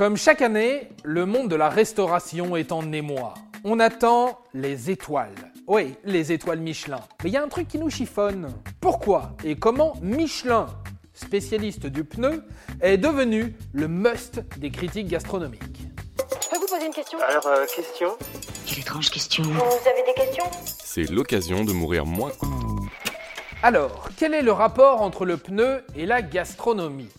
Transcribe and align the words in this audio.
Comme 0.00 0.16
chaque 0.16 0.40
année, 0.40 0.88
le 1.04 1.26
monde 1.26 1.50
de 1.50 1.56
la 1.56 1.68
restauration 1.68 2.56
est 2.56 2.72
en 2.72 2.90
émoi. 2.90 3.34
On 3.64 3.78
attend 3.78 4.38
les 4.54 4.90
étoiles. 4.90 5.52
Oui, 5.66 5.94
les 6.04 6.32
étoiles 6.32 6.60
Michelin. 6.60 7.00
Mais 7.22 7.28
il 7.28 7.34
y 7.34 7.36
a 7.36 7.42
un 7.42 7.48
truc 7.48 7.68
qui 7.68 7.76
nous 7.76 7.90
chiffonne. 7.90 8.50
Pourquoi 8.80 9.32
et 9.44 9.56
comment 9.56 9.92
Michelin, 10.00 10.68
spécialiste 11.12 11.84
du 11.84 12.04
pneu, 12.04 12.46
est 12.80 12.96
devenu 12.96 13.54
le 13.74 13.88
must 13.88 14.40
des 14.56 14.70
critiques 14.70 15.08
gastronomiques 15.08 15.82
Je 16.16 16.48
peux 16.48 16.56
vous 16.56 16.66
poser 16.66 16.86
une 16.86 16.94
question? 16.94 17.18
Alors, 17.28 17.46
euh, 17.48 17.66
question? 17.66 18.16
Quelle 18.66 18.78
étrange 18.78 19.10
question. 19.10 19.42
Vous 19.42 19.60
avez 19.86 20.02
des 20.06 20.14
questions? 20.14 20.44
C'est 20.64 21.10
l'occasion 21.10 21.62
de 21.62 21.72
mourir 21.72 22.06
moins. 22.06 22.32
Alors, 23.62 24.08
quel 24.16 24.32
est 24.32 24.40
le 24.40 24.52
rapport 24.52 25.02
entre 25.02 25.26
le 25.26 25.36
pneu 25.36 25.84
et 25.94 26.06
la 26.06 26.22
gastronomie? 26.22 27.10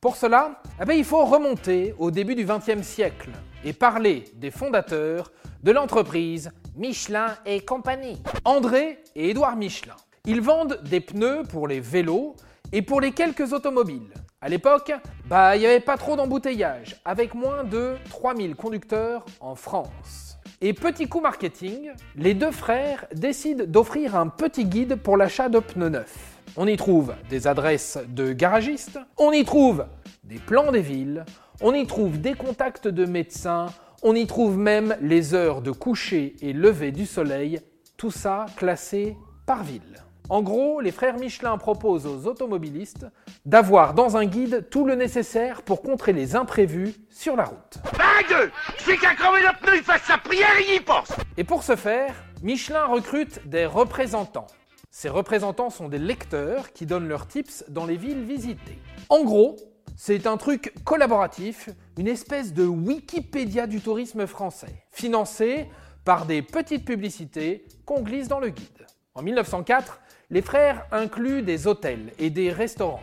Pour 0.00 0.16
cela, 0.16 0.60
eh 0.78 0.94
il 0.94 1.04
faut 1.04 1.24
remonter 1.24 1.94
au 1.98 2.10
début 2.10 2.34
du 2.34 2.44
XXe 2.44 2.82
siècle 2.86 3.30
et 3.64 3.72
parler 3.72 4.24
des 4.34 4.50
fondateurs 4.50 5.32
de 5.62 5.72
l'entreprise 5.72 6.52
Michelin 6.76 7.34
et 7.46 7.60
compagnie, 7.60 8.22
André 8.44 8.98
et 9.14 9.30
Édouard 9.30 9.56
Michelin. 9.56 9.96
Ils 10.26 10.42
vendent 10.42 10.80
des 10.84 11.00
pneus 11.00 11.44
pour 11.48 11.66
les 11.66 11.80
vélos 11.80 12.36
et 12.72 12.82
pour 12.82 13.00
les 13.00 13.12
quelques 13.12 13.54
automobiles. 13.54 14.12
À 14.42 14.50
l'époque, 14.50 14.92
bah, 15.30 15.56
il 15.56 15.60
n'y 15.60 15.66
avait 15.66 15.80
pas 15.80 15.96
trop 15.96 16.14
d'embouteillage, 16.14 17.00
avec 17.06 17.34
moins 17.34 17.64
de 17.64 17.94
3000 18.10 18.54
conducteurs 18.54 19.24
en 19.40 19.54
France. 19.54 20.36
Et 20.60 20.74
petit 20.74 21.08
coup 21.08 21.20
marketing, 21.20 21.90
les 22.16 22.34
deux 22.34 22.50
frères 22.50 23.06
décident 23.14 23.64
d'offrir 23.66 24.14
un 24.14 24.28
petit 24.28 24.66
guide 24.66 24.96
pour 24.96 25.16
l'achat 25.16 25.48
de 25.48 25.58
pneus 25.58 25.88
neufs. 25.88 26.35
On 26.56 26.66
y 26.66 26.76
trouve 26.76 27.14
des 27.28 27.46
adresses 27.46 27.98
de 28.08 28.32
garagistes, 28.32 28.98
on 29.16 29.32
y 29.32 29.44
trouve 29.44 29.86
des 30.24 30.38
plans 30.38 30.72
des 30.72 30.80
villes, 30.80 31.24
on 31.60 31.74
y 31.74 31.86
trouve 31.86 32.20
des 32.20 32.34
contacts 32.34 32.88
de 32.88 33.04
médecins, 33.04 33.66
on 34.02 34.14
y 34.14 34.26
trouve 34.26 34.56
même 34.56 34.96
les 35.00 35.34
heures 35.34 35.62
de 35.62 35.70
coucher 35.70 36.36
et 36.40 36.52
lever 36.52 36.92
du 36.92 37.06
soleil, 37.06 37.60
tout 37.96 38.10
ça 38.10 38.46
classé 38.56 39.16
par 39.46 39.64
ville. 39.64 40.02
En 40.28 40.42
gros, 40.42 40.80
les 40.80 40.90
frères 40.90 41.18
Michelin 41.18 41.56
proposent 41.56 42.06
aux 42.06 42.26
automobilistes 42.26 43.06
d'avoir 43.44 43.94
dans 43.94 44.16
un 44.16 44.24
guide 44.24 44.68
tout 44.70 44.84
le 44.84 44.96
nécessaire 44.96 45.62
pour 45.62 45.82
contrer 45.82 46.12
les 46.12 46.34
imprévus 46.34 46.94
sur 47.10 47.36
la 47.36 47.44
route. 47.44 47.78
Dingue 47.92 48.50
C'est 48.78 48.96
qu'à 48.96 49.14
crever 49.14 49.42
le 49.42 49.60
pneu, 49.60 49.76
il 49.76 49.82
fasse 49.84 50.02
sa 50.02 50.18
prière 50.18 50.56
et 50.58 50.64
il 50.68 50.74
y 50.76 50.80
pense 50.80 51.12
Et 51.36 51.44
pour 51.44 51.62
ce 51.62 51.76
faire, 51.76 52.12
Michelin 52.42 52.86
recrute 52.86 53.48
des 53.48 53.66
représentants. 53.66 54.48
Ces 54.90 55.08
représentants 55.08 55.70
sont 55.70 55.88
des 55.88 55.98
lecteurs 55.98 56.72
qui 56.72 56.86
donnent 56.86 57.08
leurs 57.08 57.26
tips 57.26 57.64
dans 57.68 57.86
les 57.86 57.96
villes 57.96 58.24
visitées. 58.24 58.78
En 59.08 59.24
gros, 59.24 59.56
c'est 59.96 60.26
un 60.26 60.36
truc 60.36 60.72
collaboratif, 60.84 61.70
une 61.96 62.08
espèce 62.08 62.52
de 62.52 62.64
Wikipédia 62.64 63.66
du 63.66 63.80
tourisme 63.80 64.26
français, 64.26 64.84
financé 64.90 65.68
par 66.04 66.26
des 66.26 66.42
petites 66.42 66.84
publicités 66.84 67.64
qu'on 67.84 68.02
glisse 68.02 68.28
dans 68.28 68.40
le 68.40 68.50
guide. 68.50 68.86
En 69.14 69.22
1904, 69.22 70.00
les 70.30 70.42
frères 70.42 70.86
incluent 70.92 71.42
des 71.42 71.66
hôtels 71.66 72.12
et 72.18 72.30
des 72.30 72.52
restaurants. 72.52 73.02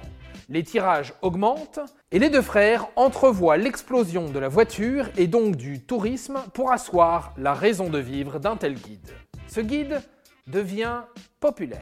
Les 0.50 0.64
tirages 0.64 1.14
augmentent 1.22 1.80
et 2.12 2.20
les 2.20 2.30
deux 2.30 2.42
frères 2.42 2.88
entrevoient 2.96 3.58
l'explosion 3.58 4.30
de 4.30 4.40
la 4.40 4.50
voiture 4.50 5.10
et 5.18 5.28
donc 5.28 5.56
du 5.56 5.82
tourisme 5.82 6.38
pour 6.54 6.72
asseoir 6.72 7.34
la 7.38 7.54
raison 7.54 7.90
de 7.90 7.98
vivre 7.98 8.40
d'un 8.40 8.58
tel 8.58 8.76
guide. 8.76 9.10
Ce 9.48 9.62
guide 9.62 10.02
devient 10.48 11.02
populaire. 11.44 11.82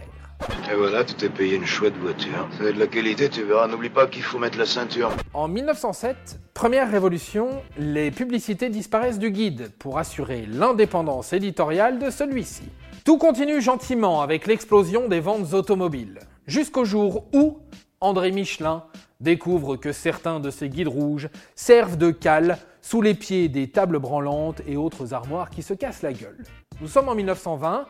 Et 0.72 0.76
voilà, 0.76 1.04
tu 1.04 1.14
t'es 1.14 1.30
payé 1.30 1.56
une 1.56 1.67
chouette 1.67 1.95
voiture. 1.98 2.50
C'est 2.58 2.73
de 2.73 2.80
la 2.80 2.88
qualité, 2.88 3.30
tu 3.30 3.44
verras. 3.44 3.67
N'oublie 3.67 3.92
pas 3.92 4.08
qu'il 4.08 4.23
faut 4.23 4.40
mettre 4.40 4.58
la 4.58 4.66
ceinture. 4.66 5.12
En 5.36 5.48
1907, 5.48 6.40
première 6.56 6.90
révolution, 6.90 7.62
les 7.78 8.09
publicités 8.09 8.70
disparaissent 8.70 9.20
du 9.20 9.30
guide 9.30 9.72
pour 9.78 10.00
assurer 10.00 10.48
l'indépendance 10.48 11.32
éditoriale 11.32 12.00
de 12.00 12.09
celui-ci. 12.09 12.64
Tout 13.06 13.20
continue 13.20 13.62
gentiment 13.62 14.22
avec 14.22 14.48
l'explosion 14.48 15.08
des 15.08 15.20
ventes 15.20 15.54
automobiles, 15.54 16.17
jusqu'au 16.48 16.83
jour 16.83 17.27
où 17.32 17.60
André 18.00 18.32
Michelin 18.32 18.83
découvre 19.20 19.76
que 19.76 19.92
certains 19.92 20.39
de 20.39 20.50
ces 20.50 20.70
guides 20.70 20.88
rouges 20.88 21.30
servent 21.54 21.98
de 21.98 22.10
cale 22.10 22.58
sous 22.82 23.04
les 23.04 23.14
pieds 23.14 23.48
des 23.48 23.70
tables 23.70 24.00
branlantes 24.00 24.64
et 24.66 24.76
autres 24.76 25.14
armoires 25.14 25.52
qui 25.52 25.61
se 25.61 25.76
cassent 25.76 26.02
la 26.02 26.14
gueule. 26.14 26.44
Nous 26.82 26.88
sommes 26.88 27.10
en 27.10 27.14
1920 27.14 27.86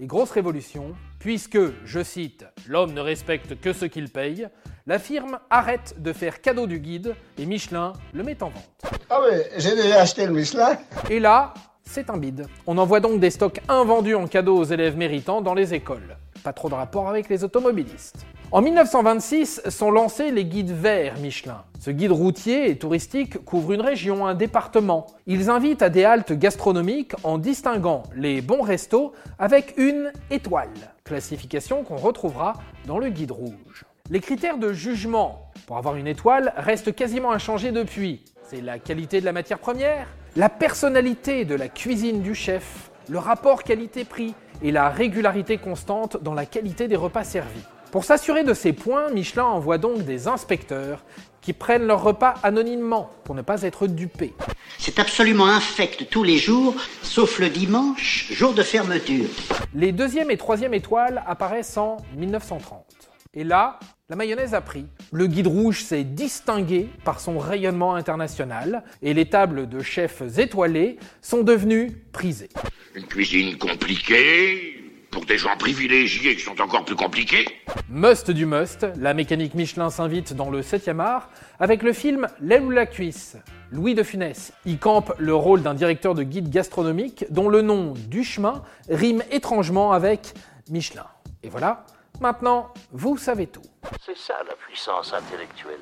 et 0.00 0.06
grosse 0.06 0.30
révolution, 0.30 0.94
puisque, 1.24 1.58
je 1.86 2.02
cite, 2.02 2.44
l'homme 2.68 2.92
ne 2.92 3.00
respecte 3.00 3.58
que 3.58 3.72
ce 3.72 3.86
qu'il 3.86 4.10
paye, 4.10 4.46
la 4.86 4.98
firme 4.98 5.38
arrête 5.48 5.94
de 5.98 6.12
faire 6.12 6.42
cadeau 6.42 6.66
du 6.66 6.80
guide 6.80 7.14
et 7.38 7.46
Michelin 7.46 7.94
le 8.12 8.22
met 8.22 8.42
en 8.42 8.50
vente. 8.50 8.98
Ah 9.08 9.22
ouais, 9.22 9.48
j'ai 9.56 9.74
déjà 9.74 10.02
acheté 10.02 10.26
le 10.26 10.34
Michelin. 10.34 10.76
Et 11.08 11.20
là, 11.20 11.54
c'est 11.82 12.10
un 12.10 12.18
bide. 12.18 12.46
On 12.66 12.76
envoie 12.76 13.00
donc 13.00 13.20
des 13.20 13.30
stocks 13.30 13.58
invendus 13.68 14.14
en 14.14 14.26
cadeau 14.26 14.58
aux 14.58 14.64
élèves 14.64 14.98
méritants 14.98 15.40
dans 15.40 15.54
les 15.54 15.72
écoles. 15.72 16.18
Pas 16.42 16.52
trop 16.52 16.68
de 16.68 16.74
rapport 16.74 17.08
avec 17.08 17.30
les 17.30 17.42
automobilistes. 17.42 18.26
En 18.54 18.62
1926 18.62 19.62
sont 19.68 19.90
lancés 19.90 20.30
les 20.30 20.44
guides 20.44 20.70
verts 20.70 21.18
Michelin. 21.18 21.64
Ce 21.80 21.90
guide 21.90 22.12
routier 22.12 22.70
et 22.70 22.78
touristique 22.78 23.44
couvre 23.44 23.72
une 23.72 23.80
région, 23.80 24.28
un 24.28 24.34
département. 24.34 25.08
Ils 25.26 25.50
invitent 25.50 25.82
à 25.82 25.90
des 25.90 26.04
haltes 26.04 26.32
gastronomiques 26.32 27.14
en 27.24 27.38
distinguant 27.38 28.04
les 28.14 28.42
bons 28.42 28.62
restos 28.62 29.12
avec 29.40 29.74
une 29.76 30.12
étoile, 30.30 30.70
classification 31.02 31.82
qu'on 31.82 31.96
retrouvera 31.96 32.52
dans 32.86 33.00
le 33.00 33.08
guide 33.08 33.32
rouge. 33.32 33.86
Les 34.08 34.20
critères 34.20 34.58
de 34.58 34.72
jugement 34.72 35.50
pour 35.66 35.76
avoir 35.76 35.96
une 35.96 36.06
étoile 36.06 36.52
restent 36.56 36.94
quasiment 36.94 37.32
inchangés 37.32 37.72
depuis. 37.72 38.22
C'est 38.48 38.60
la 38.60 38.78
qualité 38.78 39.18
de 39.18 39.24
la 39.24 39.32
matière 39.32 39.58
première, 39.58 40.06
la 40.36 40.48
personnalité 40.48 41.44
de 41.44 41.56
la 41.56 41.66
cuisine 41.66 42.22
du 42.22 42.36
chef, 42.36 42.92
le 43.08 43.18
rapport 43.18 43.64
qualité-prix 43.64 44.32
et 44.62 44.70
la 44.70 44.90
régularité 44.90 45.58
constante 45.58 46.22
dans 46.22 46.34
la 46.34 46.46
qualité 46.46 46.86
des 46.86 46.94
repas 46.94 47.24
servis. 47.24 47.64
Pour 47.94 48.02
s'assurer 48.02 48.42
de 48.42 48.54
ces 48.54 48.72
points, 48.72 49.08
Michelin 49.10 49.44
envoie 49.44 49.78
donc 49.78 50.04
des 50.04 50.26
inspecteurs 50.26 51.04
qui 51.40 51.52
prennent 51.52 51.86
leur 51.86 52.02
repas 52.02 52.34
anonymement 52.42 53.08
pour 53.22 53.36
ne 53.36 53.40
pas 53.40 53.62
être 53.62 53.86
dupés. 53.86 54.34
C'est 54.80 54.98
absolument 54.98 55.46
infect 55.46 56.08
tous 56.10 56.24
les 56.24 56.36
jours, 56.36 56.74
sauf 57.04 57.38
le 57.38 57.48
dimanche, 57.50 58.32
jour 58.32 58.52
de 58.52 58.64
fermeture. 58.64 59.28
Les 59.76 59.92
deuxième 59.92 60.32
et 60.32 60.36
troisième 60.36 60.74
étoiles 60.74 61.22
apparaissent 61.24 61.76
en 61.76 61.98
1930. 62.16 62.84
Et 63.32 63.44
là, 63.44 63.78
la 64.08 64.16
mayonnaise 64.16 64.54
a 64.54 64.60
pris. 64.60 64.86
Le 65.12 65.28
guide 65.28 65.46
rouge 65.46 65.84
s'est 65.84 66.02
distingué 66.02 66.88
par 67.04 67.20
son 67.20 67.38
rayonnement 67.38 67.94
international 67.94 68.82
et 69.02 69.14
les 69.14 69.26
tables 69.26 69.68
de 69.68 69.80
chefs 69.80 70.20
étoilés 70.36 70.98
sont 71.22 71.44
devenues 71.44 71.92
prisées. 72.12 72.50
Une 72.96 73.06
cuisine 73.06 73.56
compliquée, 73.56 74.73
pour 75.14 75.24
des 75.24 75.38
gens 75.38 75.56
privilégiés 75.56 76.34
qui 76.34 76.42
sont 76.42 76.60
encore 76.60 76.84
plus 76.84 76.96
compliqués. 76.96 77.46
Must 77.88 78.32
du 78.32 78.46
must, 78.46 78.84
la 78.96 79.14
mécanique 79.14 79.54
Michelin 79.54 79.88
s'invite 79.88 80.34
dans 80.34 80.50
le 80.50 80.60
7e 80.60 80.98
art 80.98 81.30
avec 81.60 81.84
le 81.84 81.92
film 81.92 82.26
L'aile 82.40 82.64
ou 82.64 82.70
la 82.70 82.84
cuisse. 82.84 83.36
Louis 83.70 83.94
de 83.94 84.02
Funès 84.02 84.52
y 84.66 84.76
campe 84.76 85.14
le 85.18 85.32
rôle 85.34 85.62
d'un 85.62 85.74
directeur 85.74 86.14
de 86.14 86.24
guide 86.24 86.50
gastronomique 86.50 87.26
dont 87.30 87.48
le 87.48 87.62
nom 87.62 87.94
du 88.08 88.24
chemin 88.24 88.62
rime 88.88 89.22
étrangement 89.30 89.92
avec 89.92 90.34
Michelin. 90.68 91.06
Et 91.44 91.48
voilà, 91.48 91.84
maintenant 92.20 92.74
vous 92.90 93.16
savez 93.16 93.46
tout. 93.46 93.62
C'est 94.04 94.18
ça 94.18 94.34
la 94.48 94.54
puissance 94.66 95.14
intellectuelle. 95.14 95.80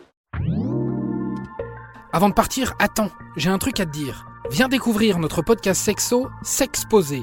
Avant 2.13 2.29
de 2.29 2.35
partir, 2.35 2.75
attends, 2.79 3.11
j'ai 3.39 3.49
un 3.49 3.59
truc 3.59 3.81
à 3.81 3.87
te 3.87 3.93
dire. 3.93 4.27
Viens 4.51 4.69
découvrir 4.69 5.19
notre 5.19 5.41
podcast 5.41 5.81
sexo, 5.81 6.29
S'exposer. 6.43 7.23